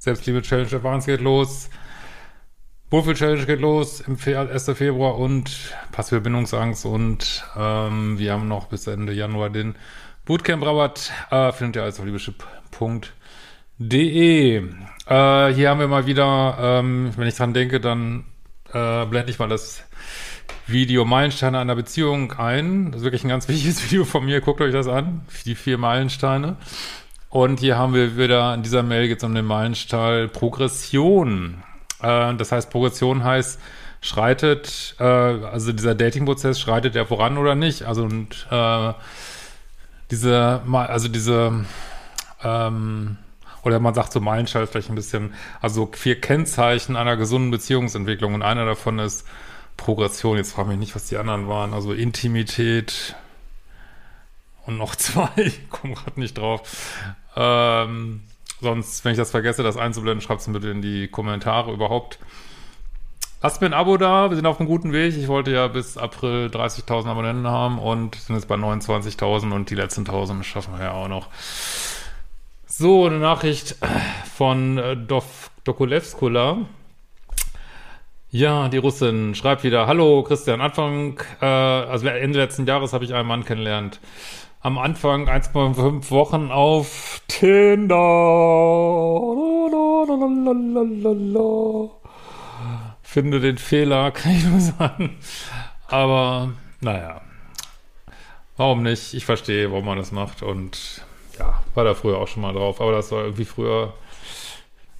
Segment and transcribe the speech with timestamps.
[0.00, 1.70] Selbstliebe-Challenge Wahns geht los.
[2.90, 4.70] Wohlfühl-Challenge geht los im 1.
[4.74, 9.76] Februar und passive Bindungsangst und ähm, wir haben noch bis Ende Januar den
[10.24, 11.12] Bootcamp-Rabatt.
[11.30, 14.56] Äh, findet ihr alles auf liebeschip.de.
[14.56, 14.62] Äh,
[15.54, 18.24] hier haben wir mal wieder, ähm, wenn ich dran denke, dann
[18.72, 19.84] äh, blende ich mal das
[20.66, 22.92] Video Meilensteine einer Beziehung ein.
[22.92, 24.40] Das ist wirklich ein ganz wichtiges Video von mir.
[24.40, 25.20] Guckt euch das an.
[25.44, 26.56] Die vier Meilensteine.
[27.30, 31.62] Und hier haben wir wieder, in dieser Mail geht es um den Meilenstein Progression.
[32.02, 33.60] Äh, das heißt, Progression heißt,
[34.00, 37.84] schreitet, äh, also dieser Dating-Prozess, schreitet er voran oder nicht?
[37.84, 38.92] Also, und, äh,
[40.10, 41.64] diese, also diese,
[42.42, 43.16] ähm,
[43.62, 48.42] oder man sagt so Meilenstein vielleicht ein bisschen, also vier Kennzeichen einer gesunden Beziehungsentwicklung und
[48.42, 49.24] einer davon ist
[49.76, 50.36] Progression.
[50.36, 51.74] Jetzt frage mich nicht, was die anderen waren.
[51.74, 53.14] Also Intimität
[54.70, 55.28] und noch zwei.
[55.36, 56.62] Ich komme gerade nicht drauf.
[57.36, 58.22] Ähm,
[58.60, 62.18] sonst, wenn ich das vergesse, das einzublenden, schreibt es bitte in die Kommentare überhaupt.
[63.42, 65.16] Lasst mir ein Abo da, wir sind auf einem guten Weg.
[65.16, 69.74] Ich wollte ja bis April 30.000 Abonnenten haben und sind jetzt bei 29.000 und die
[69.74, 71.28] letzten 1.000 schaffen wir ja auch noch.
[72.66, 73.76] So, eine Nachricht
[74.36, 74.96] von äh,
[75.64, 76.58] Dokulevskula.
[78.30, 83.14] Ja, die Russin schreibt wieder, hallo Christian, Anfang, äh, also Ende letzten Jahres habe ich
[83.14, 84.00] einen Mann kennengelernt.
[84.62, 87.96] Am Anfang 1,5 Wochen auf Tinder.
[93.02, 95.16] Finde den Fehler, kann ich nur sagen.
[95.88, 97.22] Aber, naja.
[98.56, 99.14] Warum nicht?
[99.14, 101.04] Ich verstehe, warum man das macht und
[101.38, 102.80] ja, war da früher auch schon mal drauf.
[102.80, 103.94] Aber das war irgendwie früher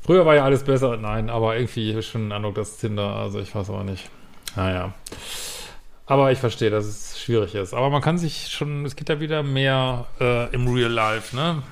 [0.03, 0.97] Früher war ja alles besser.
[0.97, 4.11] Nein, aber irgendwie ist schon ein Eindruck, dass Tinder, also ich weiß aber nicht.
[4.57, 4.95] Naja.
[6.11, 7.73] Aber ich verstehe, dass es schwierig ist.
[7.73, 11.63] Aber man kann sich schon, es gibt ja wieder mehr äh, im Real Life, ne?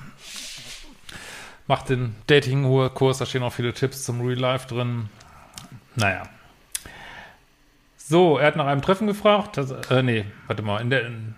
[1.67, 5.09] Macht den Dating-Kurs, da stehen auch viele Tipps zum Real Life drin.
[5.97, 6.23] Naja.
[7.97, 9.57] So, er hat nach einem Treffen gefragt.
[9.57, 10.81] Das, äh, nee, warte mal.
[10.83, 11.35] In der, in,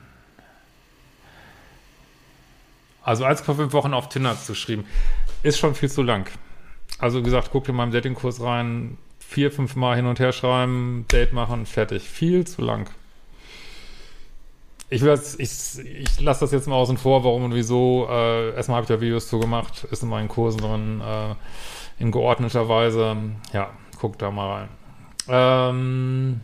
[3.02, 4.84] also 1,5 Wochen auf Tinder zu schreiben,
[5.42, 6.30] ist schon viel zu lang.
[6.98, 8.98] Also wie gesagt, guckt in meinem Datingkurs rein,
[9.30, 12.02] vier, fünf Mal hin und her schreiben, Date machen, fertig.
[12.02, 12.90] Viel zu lang.
[14.88, 18.08] Ich, ich, ich lasse das jetzt mal außen vor, warum und wieso.
[18.10, 22.10] Äh, erstmal habe ich da Videos zu gemacht, ist in meinen Kursen drin, äh, in
[22.10, 23.16] geordneter Weise.
[23.52, 23.70] Ja,
[24.00, 24.68] guckt da mal rein.
[25.28, 26.40] Ähm,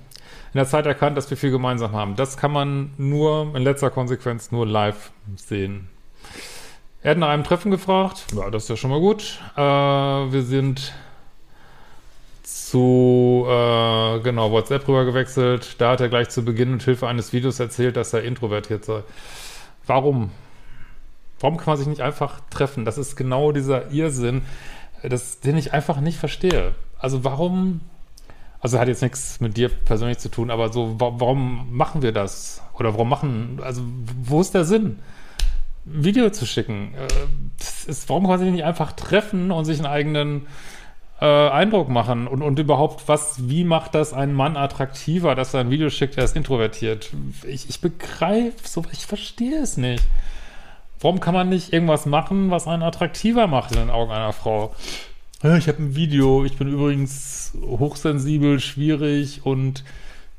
[0.55, 2.15] in der Zeit erkannt, dass wir viel gemeinsam haben.
[2.15, 5.89] Das kann man nur, in letzter Konsequenz, nur live sehen.
[7.03, 8.27] Er hat nach einem Treffen gefragt.
[8.33, 9.41] Ja, das ist ja schon mal gut.
[9.57, 10.95] Äh, wir sind
[12.71, 15.77] zu, äh, genau, WhatsApp rüber gewechselt.
[15.79, 19.03] Da hat er gleich zu Beginn mit Hilfe eines Videos erzählt, dass er introvertiert sei.
[19.87, 20.33] Warum?
[21.39, 22.85] Warum kann man sich nicht einfach treffen?
[22.85, 24.43] Das ist genau dieser Irrsinn,
[25.03, 26.75] das, den ich einfach nicht verstehe.
[26.99, 27.83] Also warum,
[28.61, 32.63] also hat jetzt nichts mit dir persönlich zu tun, aber so, warum machen wir das?
[32.75, 33.83] Oder warum machen, also
[34.25, 34.99] wo ist der Sinn?
[35.85, 36.95] Video zu schicken.
[36.95, 40.47] Äh, ist, warum kann man sich nicht einfach treffen und sich einen eigenen
[41.21, 42.27] äh, Eindruck machen?
[42.27, 46.17] Und, und überhaupt, was, wie macht das einen Mann attraktiver, dass er ein Video schickt,
[46.17, 47.11] der ist introvertiert?
[47.47, 50.05] Ich, ich begreife so, ich verstehe es nicht.
[51.01, 54.75] Warum kann man nicht irgendwas machen, was einen attraktiver macht in den Augen einer Frau?
[55.43, 59.85] Ich habe ein Video, ich bin übrigens hochsensibel, schwierig und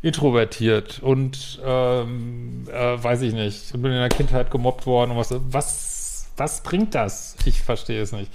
[0.01, 5.33] introvertiert und ähm, äh, weiß ich nicht, bin in der Kindheit gemobbt worden und was,
[5.49, 7.35] was, was bringt das?
[7.45, 8.31] Ich verstehe es nicht.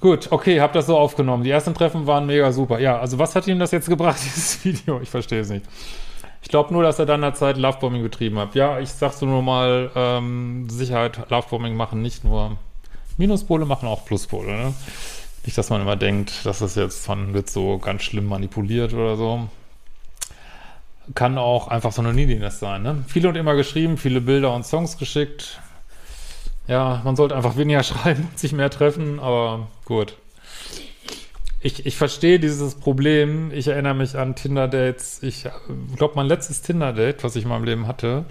[0.00, 1.42] Gut, okay, hab das so aufgenommen.
[1.42, 2.78] Die ersten Treffen waren mega super.
[2.78, 5.00] Ja, also was hat ihm das jetzt gebracht, dieses Video?
[5.00, 5.64] Ich verstehe es nicht.
[6.42, 8.54] Ich glaube nur, dass er dann in der Zeit Lovebombing betrieben hat.
[8.54, 12.56] Ja, ich sag's nur mal, ähm, Sicherheit, Lovebombing machen nicht nur
[13.16, 14.46] Minuspole, machen auch Pluspole.
[14.46, 14.74] Ne?
[15.44, 19.16] Nicht, dass man immer denkt, dass das jetzt von wird so ganz schlimm manipuliert oder
[19.16, 19.48] so.
[21.14, 22.82] Kann auch einfach so eine Neediness sein.
[22.82, 23.04] Ne?
[23.08, 25.60] Viele und immer geschrieben, viele Bilder und Songs geschickt.
[26.68, 30.16] Ja, man sollte einfach weniger schreiben und sich mehr treffen, aber gut.
[31.60, 33.50] Ich, ich verstehe dieses Problem.
[33.52, 35.22] Ich erinnere mich an Tinder-Dates.
[35.24, 35.48] Ich
[35.96, 38.26] glaube, mein letztes Tinder-Date, was ich in meinem Leben hatte,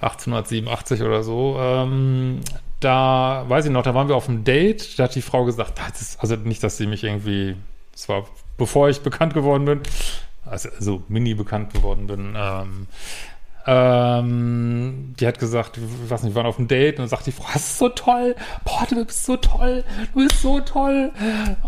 [0.00, 2.40] 1887 oder so, ähm,
[2.80, 5.78] da, weiß ich noch, da waren wir auf einem Date, da hat die Frau gesagt,
[5.78, 7.56] das ist, also nicht, dass sie mich irgendwie,
[7.92, 8.26] das war
[8.58, 9.80] bevor ich bekannt geworden bin,
[10.44, 12.86] also, also mini bekannt geworden bin, ähm,
[13.66, 17.26] ähm, die hat gesagt, ich weiß nicht, wir waren auf einem Date und dann sagt
[17.26, 19.84] die Frau, das ist so toll, boah, du bist so toll,
[20.14, 21.12] du bist so toll,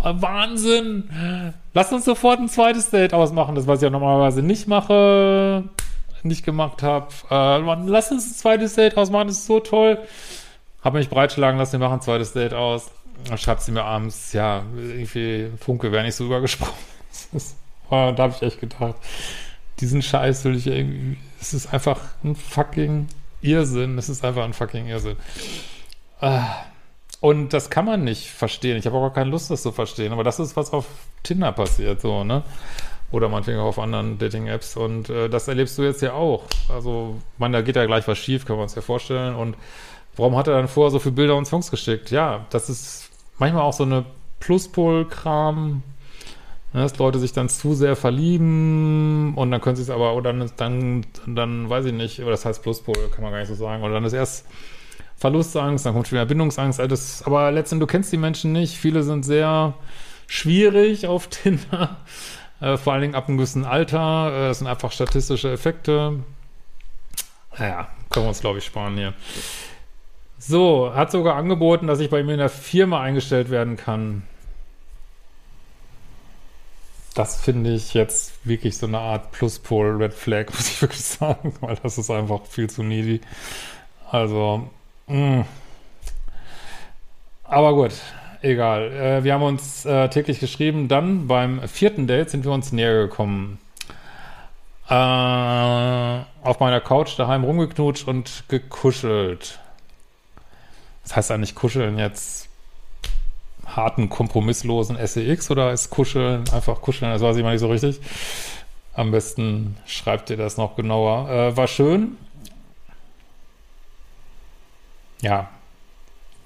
[0.04, 5.64] Wahnsinn, lass uns sofort ein zweites Date ausmachen, das was ich ja normalerweise nicht mache,
[6.22, 9.98] nicht gemacht habe, äh, lass uns ein zweites Date ausmachen, das ist so toll.
[10.82, 12.90] Habe mich breitschlagen lassen, wir machen ein zweites Date aus.
[13.28, 16.38] Dann schreibt sie mir abends, ja, irgendwie Funke wäre nicht so oh,
[17.90, 18.94] da habe ich echt gedacht,
[19.80, 23.08] diesen Scheiß will ich irgendwie, es ist einfach ein fucking
[23.40, 23.98] Irrsinn.
[23.98, 25.16] Es ist einfach ein fucking Irrsinn.
[26.20, 26.64] Ah.
[27.20, 28.76] Und das kann man nicht verstehen.
[28.76, 30.12] Ich habe auch keine Lust, das zu verstehen.
[30.12, 30.86] Aber das ist, was auf
[31.24, 32.44] Tinder passiert, so, ne?
[33.10, 34.76] Oder manchmal auch auf anderen Dating-Apps.
[34.76, 36.44] Und äh, das erlebst du jetzt ja auch.
[36.68, 39.34] Also, man, da geht ja gleich was schief, kann man uns ja vorstellen.
[39.34, 39.56] Und
[40.16, 42.10] warum hat er dann vorher so viele Bilder und Songs geschickt?
[42.10, 44.04] Ja, das ist manchmal auch so eine
[44.40, 45.82] Pluspol-Kram,
[46.72, 50.50] dass Leute sich dann zu sehr verlieben und dann können sie es aber, oder dann,
[50.56, 53.82] dann, dann weiß ich nicht, oder das heißt Pluspol, kann man gar nicht so sagen,
[53.82, 54.46] oder dann ist erst
[55.16, 59.02] Verlustangst, dann kommt schon wieder Bindungsangst, alles, aber letztendlich, du kennst die Menschen nicht, viele
[59.02, 59.74] sind sehr
[60.26, 61.96] schwierig auf Tinder,
[62.60, 66.20] äh, vor allen Dingen ab einem gewissen Alter, äh, es sind einfach statistische Effekte.
[67.58, 69.14] Naja, können wir uns, glaube ich, sparen hier.
[70.38, 74.22] So, hat sogar angeboten, dass ich bei mir in der Firma eingestellt werden kann.
[77.18, 81.52] Das finde ich jetzt wirklich so eine Art Pluspol Red Flag, muss ich wirklich sagen,
[81.60, 83.20] weil das ist einfach viel zu needy.
[84.08, 84.70] Also,
[85.08, 85.38] mh.
[85.38, 85.44] Mm.
[87.42, 87.90] aber gut,
[88.40, 88.92] egal.
[88.92, 90.86] Äh, wir haben uns äh, täglich geschrieben.
[90.86, 93.58] Dann beim vierten Date sind wir uns näher gekommen.
[94.88, 99.58] Äh, auf meiner Couch daheim rumgeknutscht und gekuschelt.
[101.02, 102.47] Das heißt eigentlich kuscheln jetzt
[103.78, 107.10] harten, kompromisslosen SEX oder ist kuscheln einfach kuscheln?
[107.12, 108.00] Das weiß ich mal nicht so richtig.
[108.94, 111.30] Am besten schreibt ihr das noch genauer.
[111.30, 112.16] Äh, war schön.
[115.22, 115.48] Ja,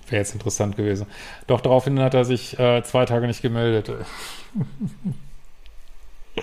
[0.09, 1.07] wäre jetzt interessant gewesen.
[1.47, 3.91] Doch daraufhin hat er sich äh, zwei Tage nicht gemeldet.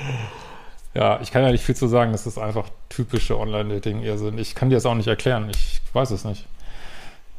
[0.93, 2.11] ja, ich kann ja nicht viel zu sagen.
[2.11, 4.37] Das ist einfach typische Online-Dating-Irrsinn.
[4.37, 5.49] Ich kann dir das auch nicht erklären.
[5.49, 6.45] Ich weiß es nicht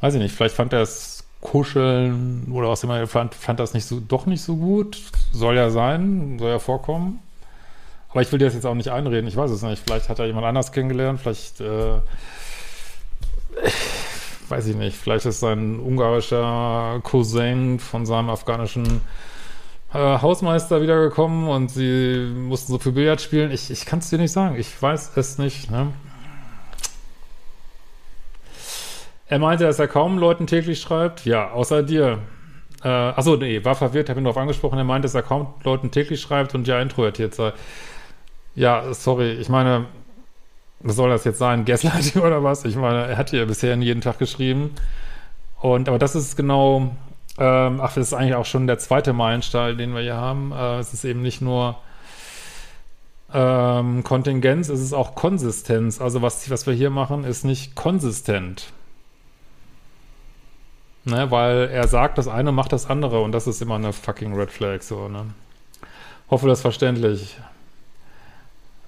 [0.00, 3.73] weiß ich nicht, vielleicht fand er es Kuscheln oder was immer, er fand, fand das
[3.73, 5.01] nicht so, doch nicht so gut.
[5.33, 7.21] Soll ja sein, soll ja vorkommen.
[8.11, 9.83] Aber ich will dir das jetzt auch nicht einreden, ich weiß es nicht.
[9.85, 12.01] Vielleicht hat er jemand anders kennengelernt, vielleicht, äh,
[14.49, 19.01] weiß ich nicht, vielleicht ist sein ungarischer Cousin von seinem afghanischen
[19.95, 23.53] äh, Hausmeister wiedergekommen und sie mussten so viel Billard spielen.
[23.53, 25.93] Ich, ich kann es dir nicht sagen, ich weiß es nicht, ne?
[29.31, 31.25] Er meinte, dass er kaum Leuten täglich schreibt.
[31.25, 32.19] Ja, außer dir.
[32.82, 34.77] Äh, achso, nee, war verwirrt, habe ihn darauf angesprochen.
[34.77, 37.52] Er meinte, dass er kaum Leuten täglich schreibt und ja introvertiert sei.
[38.57, 39.87] Ja, sorry, ich meine,
[40.81, 41.64] was soll das jetzt sein?
[41.66, 42.64] Gaslighting oder was?
[42.64, 44.75] Ich meine, er hat ja bisher jeden Tag geschrieben.
[45.61, 46.90] Und, aber das ist genau,
[47.38, 50.50] ähm, ach, das ist eigentlich auch schon der zweite Meilenstein, den wir hier haben.
[50.50, 51.76] Äh, es ist eben nicht nur
[53.33, 56.00] ähm, Kontingenz, es ist auch Konsistenz.
[56.00, 58.73] Also was, was wir hier machen, ist nicht konsistent.
[61.04, 64.35] Ne, weil er sagt das eine, macht das andere und das ist immer eine fucking
[64.35, 65.26] Red Flag, so, ne?
[66.30, 67.38] Hoffe, das ist verständlich.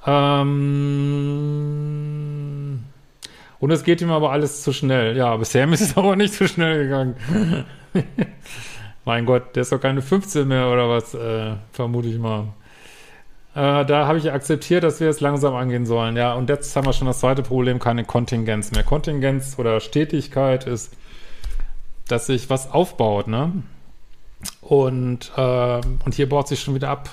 [0.07, 1.23] Ähm
[3.61, 5.17] und es geht ihm aber alles zu schnell.
[5.17, 7.17] Ja, bisher ist es aber nicht zu schnell gegangen.
[9.05, 12.49] mein Gott, der ist doch keine 15 mehr oder was, äh, vermute ich mal.
[13.55, 16.17] Äh, da habe ich akzeptiert, dass wir es langsam angehen sollen.
[16.17, 18.83] Ja, und jetzt haben wir schon das zweite Problem, keine Kontingenz mehr.
[18.83, 20.97] Kontingenz oder Stetigkeit ist
[22.13, 23.53] dass sich was aufbaut, ne?
[24.61, 27.11] Und, äh, und hier baut sich schon wieder ab.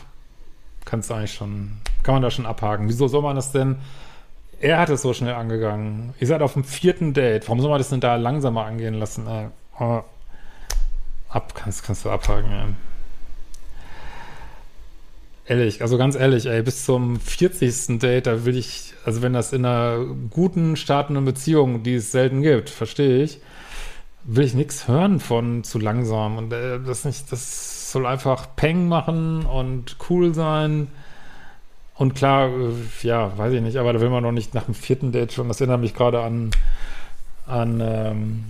[0.86, 2.88] Kannst du eigentlich schon, kann man da schon abhaken.
[2.88, 3.78] Wieso soll man das denn?
[4.60, 6.14] Er hat es so schnell angegangen.
[6.20, 7.48] Ihr seid auf dem vierten Date.
[7.48, 9.26] Warum soll man das denn da langsamer angehen lassen?
[9.28, 10.02] Äh, oh.
[11.30, 12.68] Ab, kannst, kannst du abhaken, ja.
[15.46, 18.00] Ehrlich, also ganz ehrlich, ey, bis zum 40.
[18.00, 22.42] Date, da will ich, also wenn das in einer guten, startenden Beziehung, die es selten
[22.42, 23.40] gibt, verstehe ich,
[24.32, 26.38] will ich nichts hören von zu langsam.
[26.38, 30.88] Und äh, das nicht, das soll einfach Peng machen und cool sein.
[31.96, 34.76] Und klar, äh, ja, weiß ich nicht, aber da will man noch nicht nach dem
[34.76, 35.48] vierten Date schon.
[35.48, 36.52] Das erinnert mich gerade an,
[37.48, 38.44] an ähm,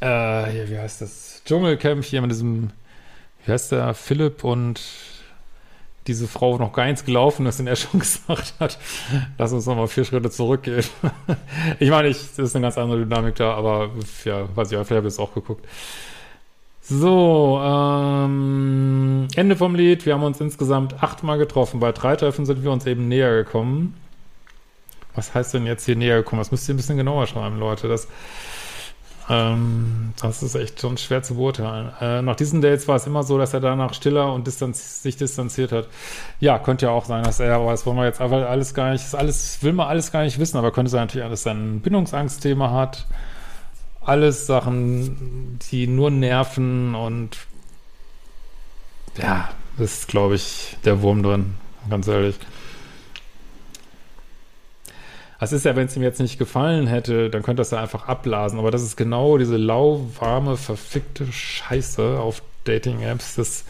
[0.00, 1.42] äh, hier, wie heißt das?
[1.46, 2.70] Dschungelcamp hier mit diesem,
[3.44, 4.80] wie heißt der, Philipp und
[6.06, 8.78] diese Frau noch gar nichts gelaufen ist und er schon gesagt hat,
[9.38, 10.84] lass uns nochmal vier Schritte zurückgehen.
[11.78, 13.90] ich meine, ich, das ist eine ganz andere Dynamik da, aber
[14.24, 15.64] ja, weiß ich, vielleicht habe ich es auch geguckt.
[16.86, 20.04] So, ähm, Ende vom Lied.
[20.04, 21.80] Wir haben uns insgesamt achtmal getroffen.
[21.80, 23.94] Bei drei Treffen sind wir uns eben näher gekommen.
[25.14, 26.40] Was heißt denn jetzt hier näher gekommen?
[26.40, 27.88] Das müsst ihr ein bisschen genauer schreiben, Leute.
[27.88, 28.06] Das,
[29.28, 31.90] ähm, das ist echt schon schwer zu beurteilen.
[32.00, 35.16] Äh, nach diesen Dates war es immer so, dass er danach stiller und distanz sich
[35.16, 35.88] distanziert hat.
[36.40, 38.92] Ja, könnte ja auch sein, dass er, aber das wollen wir jetzt einfach alles gar
[38.92, 41.80] nicht, alles, will man alles gar nicht wissen, aber könnte sein natürlich, dass er ein
[41.80, 43.06] Bindungsangstthema hat
[44.04, 47.38] alles Sachen, die nur nerven und
[49.20, 51.54] ja, das ist, glaube ich, der Wurm drin,
[51.88, 52.36] ganz ehrlich.
[55.44, 58.08] Es ist ja, wenn es ihm jetzt nicht gefallen hätte, dann könnte das ja einfach
[58.08, 58.58] abblasen.
[58.58, 63.64] Aber das ist genau diese lauwarme, verfickte Scheiße auf Dating-Apps, dass,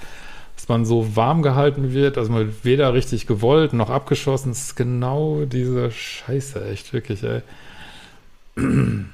[0.57, 4.51] dass man so warm gehalten wird, also man weder richtig gewollt noch abgeschossen.
[4.51, 7.43] Das ist genau diese Scheiße, echt wirklich, ey.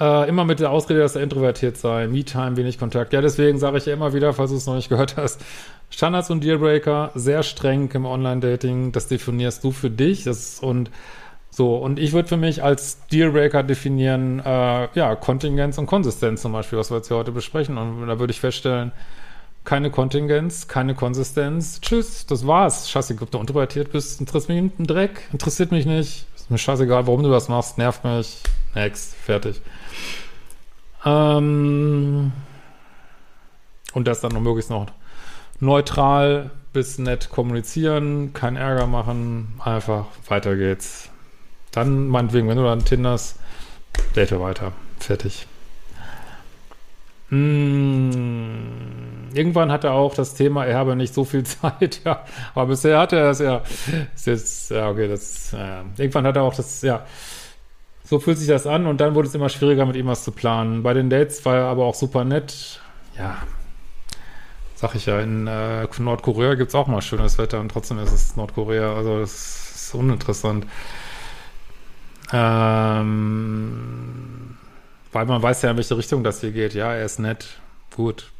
[0.00, 2.06] Äh, immer mit der Ausrede, dass er introvertiert sei.
[2.06, 3.12] Me-Time, wenig Kontakt.
[3.12, 5.42] Ja, deswegen sage ich ja immer wieder, falls du es noch nicht gehört hast,
[5.90, 8.92] Standards und Dealbreaker, sehr streng im Online-Dating.
[8.92, 10.24] Das definierst du für dich.
[10.24, 10.90] Das, und
[11.50, 16.52] so, und ich würde für mich als Dealbreaker definieren, äh, ja, Kontingenz und Konsistenz zum
[16.52, 17.76] Beispiel, was wir jetzt hier heute besprechen.
[17.76, 18.92] Und da würde ich feststellen,
[19.64, 21.78] keine Kontingenz, keine Konsistenz.
[21.82, 22.88] Tschüss, das war's.
[22.88, 26.26] Scheiße, ob du introvertiert bist, interessiert mich ein Dreck, interessiert mich nicht.
[26.36, 28.38] Ist mir scheißegal, warum du das machst, nervt mich.
[28.74, 29.60] Next, fertig.
[31.04, 32.32] Ähm,
[33.92, 34.86] und das dann noch möglichst noch
[35.60, 41.10] neutral bis nett kommunizieren, keinen Ärger machen, einfach weiter geht's.
[41.72, 43.36] Dann meinetwegen, wenn du dann Tinders,
[44.14, 44.72] date weiter.
[44.98, 45.46] Fertig.
[47.30, 48.58] Hm,
[49.32, 52.24] irgendwann hat er auch das Thema, er habe nicht so viel Zeit, ja.
[52.54, 53.62] Aber bisher hat er es ja.
[54.14, 55.84] Ist jetzt, ja, okay, das, ja.
[55.96, 57.06] Irgendwann hat er auch das, ja.
[58.10, 60.32] So fühlt sich das an und dann wurde es immer schwieriger, mit ihm was zu
[60.32, 60.82] planen.
[60.82, 62.80] Bei den Dates war er aber auch super nett.
[63.16, 63.36] Ja,
[64.74, 68.10] sag ich ja, in äh, Nordkorea gibt es auch mal schönes Wetter und trotzdem ist
[68.10, 68.96] es Nordkorea.
[68.96, 70.66] Also das ist uninteressant.
[72.32, 73.06] Ähm,
[75.12, 76.74] weil man weiß ja, in welche Richtung das hier geht.
[76.74, 77.60] Ja, er ist nett,
[77.94, 78.32] gut.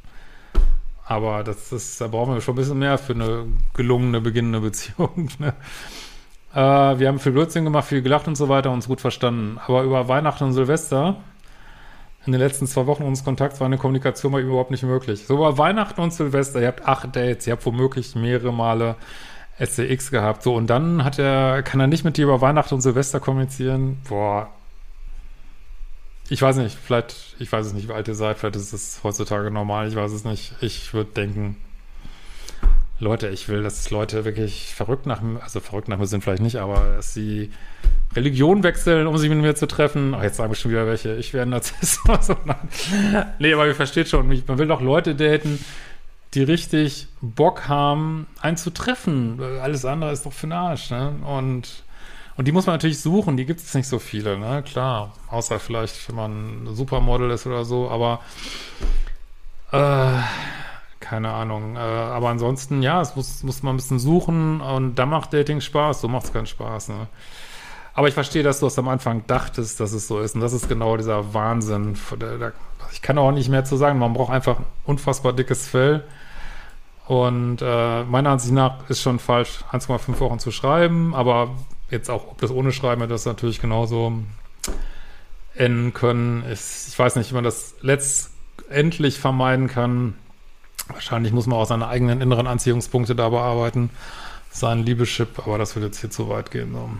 [1.05, 5.31] Aber das ist, da brauchen wir schon ein bisschen mehr für eine gelungene, beginnende Beziehung.
[5.39, 5.55] Ne?
[6.54, 9.59] Äh, wir haben viel Blödsinn gemacht, viel gelacht und so weiter, uns gut verstanden.
[9.66, 11.16] Aber über Weihnachten und Silvester
[12.26, 15.26] in den letzten zwei Wochen unseres Kontakts war eine Kommunikation bei ihm überhaupt nicht möglich.
[15.26, 18.97] So über Weihnachten und Silvester, ihr habt acht Dates, ihr habt womöglich mehrere Male
[19.59, 20.42] SCX gehabt.
[20.42, 24.00] So, und dann hat er, kann er nicht mit dir über Weihnachten und Silvester kommunizieren.
[24.09, 24.49] Boah.
[26.28, 29.00] Ich weiß nicht, vielleicht, ich weiß es nicht, wie alt ihr seid, vielleicht ist es
[29.02, 30.54] heutzutage normal, ich weiß es nicht.
[30.61, 31.57] Ich würde denken,
[33.00, 36.42] Leute, ich will, dass Leute wirklich verrückt nach mir, also verrückt nach mir sind vielleicht
[36.42, 37.50] nicht, aber dass sie
[38.14, 40.14] Religion wechseln, um sich mit mir zu treffen.
[40.14, 42.00] Oh, jetzt sagen wir schon wieder welche, ich wäre Narzisst.
[42.07, 42.37] Also,
[43.38, 45.64] nee, aber ihr versteht schon, man will doch Leute daten,
[46.35, 49.40] die richtig Bock haben, einen zu treffen.
[49.62, 51.14] Alles andere ist doch für den Arsch, ne?
[51.25, 51.83] Und,
[52.37, 54.62] und die muss man natürlich suchen, die gibt es nicht so viele, ne?
[54.62, 58.21] Klar, außer vielleicht, wenn man ein Supermodel ist oder so, aber
[59.73, 60.21] äh,
[61.11, 61.75] keine Ahnung.
[61.75, 65.61] Äh, aber ansonsten, ja, es muss, muss man ein bisschen suchen und da macht Dating
[65.61, 67.09] Spaß, so macht es keinen Spaß, ne?
[67.93, 70.37] Aber ich verstehe, dass du es am Anfang dachtest, dass es so ist.
[70.37, 71.99] Und das ist genau dieser Wahnsinn.
[72.93, 73.99] Ich kann auch nicht mehr zu sagen.
[73.99, 76.05] Man braucht einfach ein unfassbar dickes Fell.
[77.09, 81.14] Und äh, meiner Ansicht nach ist schon falsch, 1,5 Wochen zu schreiben.
[81.17, 81.50] Aber
[81.90, 84.12] jetzt auch, ob das ohne Schreiben hätte das natürlich genauso
[85.57, 86.45] enden können.
[86.50, 90.14] Ich, ich weiß nicht, wie man das letztendlich vermeiden kann.
[90.92, 93.90] Wahrscheinlich muss man auch seine eigenen inneren Anziehungspunkte da bearbeiten,
[94.50, 96.73] seinen Liebeschip, aber das wird jetzt hier zu weit gehen.
[96.73, 96.90] So.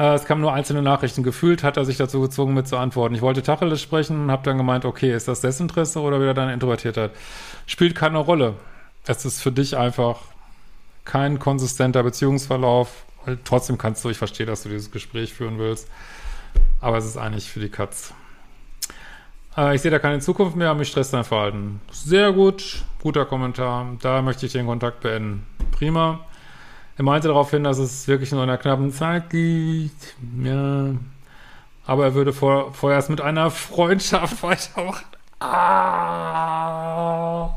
[0.00, 1.22] Äh, es kamen nur einzelne Nachrichten.
[1.22, 3.14] Gefühlt hat er sich dazu gezwungen, mit zu antworten.
[3.14, 6.52] Ich wollte Tacheles sprechen und habe dann gemeint, okay, ist das Desinteresse oder wieder deine
[6.52, 7.10] Introvertiertheit?
[7.66, 8.54] Spielt keine Rolle.
[9.06, 10.18] Es ist für dich einfach
[11.04, 13.04] kein konsistenter Beziehungsverlauf.
[13.44, 15.88] Trotzdem kannst du, ich verstehe, dass du dieses Gespräch führen willst,
[16.80, 18.14] aber es ist eigentlich für die Katz.
[19.60, 21.80] Äh, ich sehe da keine Zukunft mehr, mich stresst dein Verhalten.
[21.90, 23.86] Sehr gut, guter Kommentar.
[24.00, 25.46] Da möchte ich den Kontakt beenden.
[25.72, 26.20] Prima.
[26.96, 30.14] Er meinte darauf hin, dass es wirklich nur in einer knappen Zeit liegt.
[30.42, 30.94] Ja.
[31.86, 35.06] Aber er würde vor, vorerst mit einer Freundschaft weitermachen.
[35.40, 37.50] Ah.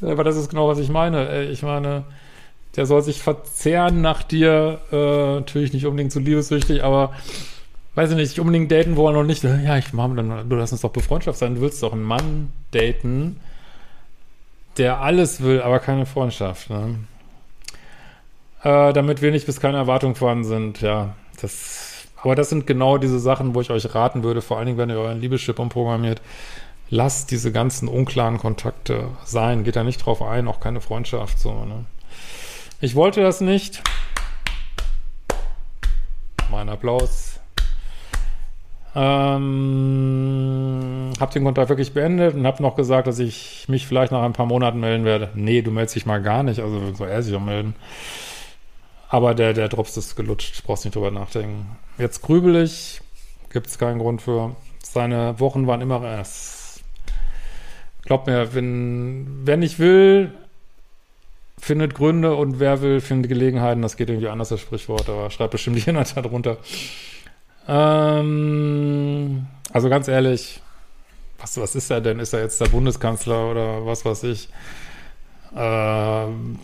[0.00, 1.44] Aber das ist genau, was ich meine.
[1.44, 2.04] Ich meine,
[2.76, 4.80] der soll sich verzehren nach dir.
[4.92, 7.12] Äh, natürlich nicht unbedingt zu liebessüchtig, aber
[7.98, 9.42] weiß ich nicht, nicht unbedingt daten wollen und nicht.
[9.42, 11.56] Ja, ich mache dann, du lass uns doch befreundschaft sein.
[11.56, 13.40] Du willst doch einen Mann daten,
[14.76, 16.70] der alles will, aber keine Freundschaft.
[16.70, 16.94] Ne?
[18.62, 20.80] Äh, damit wenig bis keine Erwartungen vorhanden sind.
[20.80, 22.06] Ja, das.
[22.22, 24.90] Aber das sind genau diese Sachen, wo ich euch raten würde, vor allen Dingen, wenn
[24.90, 26.22] ihr euren Liebeschip umprogrammiert,
[26.90, 29.64] lasst diese ganzen unklaren Kontakte sein.
[29.64, 31.40] Geht da nicht drauf ein, auch keine Freundschaft.
[31.40, 31.84] So, ne?
[32.80, 33.82] Ich wollte das nicht.
[36.48, 37.27] Mein Applaus.
[39.00, 40.72] Ähm,
[41.20, 44.32] hab den Kontakt wirklich beendet und hab noch gesagt, dass ich mich vielleicht nach ein
[44.32, 45.30] paar Monaten melden werde.
[45.34, 47.76] Nee, du meldest dich mal gar nicht, also soll er sich auch melden.
[49.08, 51.78] Aber der, der Drops ist gelutscht, brauchst nicht drüber nachdenken.
[51.96, 53.00] Jetzt grübel ich,
[53.52, 54.56] gibt es keinen Grund für.
[54.82, 56.82] Seine Wochen waren immer erst.
[58.02, 60.32] Glaub mir, wenn, wenn ich will,
[61.56, 63.82] findet Gründe und wer will, findet Gelegenheiten.
[63.82, 66.56] Das geht irgendwie anders, das Sprichwort, aber schreibt bestimmt jemand da drunter.
[67.68, 70.62] Ähm, also ganz ehrlich,
[71.38, 72.18] was, was ist er denn?
[72.18, 74.48] Ist er jetzt der Bundeskanzler oder was weiß ich?
[75.54, 76.58] Ähm,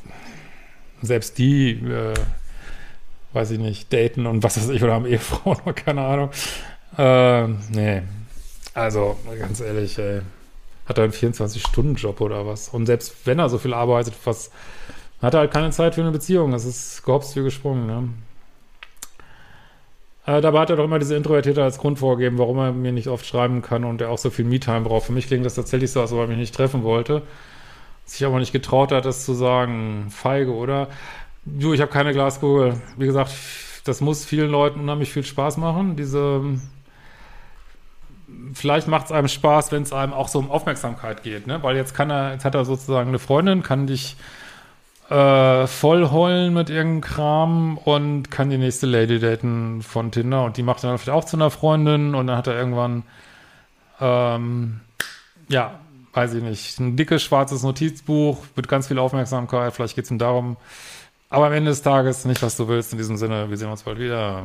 [1.02, 2.14] selbst die, äh,
[3.32, 6.30] weiß ich nicht, daten und was weiß ich, oder haben Ehefrauen oder keine Ahnung.
[6.96, 8.02] Äh, nee.
[8.73, 10.23] Also, ganz ehrlich, ey.
[10.87, 12.68] Hat er einen 24-Stunden-Job oder was?
[12.68, 14.50] Und selbst wenn er so viel arbeitet, was,
[15.23, 16.50] hat er halt keine Zeit für eine Beziehung.
[16.52, 18.08] Das ist gehopst wie gesprungen, ne?
[20.26, 23.09] Äh, dabei hat er doch immer diese Introvertierte als Grund vorgegeben, warum er mir nicht
[23.09, 25.07] oft schreiben kann und er auch so viel Me-Time braucht.
[25.07, 27.23] Für mich klingt das tatsächlich so, als ob er mich nicht treffen wollte
[28.04, 30.09] sich aber nicht getraut hat, das zu sagen.
[30.11, 30.88] Feige, oder?
[31.45, 32.81] Du, ich habe keine Glaskugel.
[32.97, 33.33] Wie gesagt,
[33.85, 35.97] das muss vielen Leuten unheimlich viel Spaß machen.
[35.97, 36.43] Diese,
[38.52, 41.62] vielleicht macht es einem Spaß, wenn es einem auch so um Aufmerksamkeit geht, ne?
[41.62, 44.17] Weil jetzt kann er, jetzt hat er sozusagen eine Freundin, kann dich
[45.10, 50.56] äh, voll heulen mit irgendeinem Kram und kann die nächste Lady daten von Tinder und
[50.56, 53.02] die macht dann vielleicht auch zu einer Freundin und dann hat er irgendwann
[54.00, 54.80] ähm,
[55.49, 55.78] ja,
[56.12, 59.73] weiß ich nicht, ein dickes schwarzes Notizbuch mit ganz viel Aufmerksamkeit.
[59.75, 60.56] Vielleicht geht es ihm darum.
[61.28, 62.93] Aber am Ende des Tages nicht, was du willst.
[62.93, 64.45] In diesem Sinne, wir sehen uns bald wieder.